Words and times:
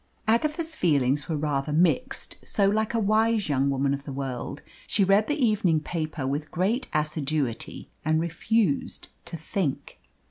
Agatha's 0.27 0.75
feelings 0.75 1.29
were 1.29 1.37
rather 1.37 1.71
mixed, 1.71 2.35
so, 2.43 2.67
like 2.67 2.95
a 2.95 2.99
wise 2.99 3.47
young 3.49 3.69
woman 3.69 3.93
of 3.93 4.03
the 4.03 4.11
world, 4.11 4.63
she 4.87 5.03
read 5.03 5.27
the 5.27 5.39
evening 5.45 5.79
paper 5.79 6.25
with 6.25 6.49
great 6.49 6.87
assiduity 6.91 7.87
and 8.03 8.19
refused 8.19 9.09
to 9.25 9.37
think. 9.37 9.99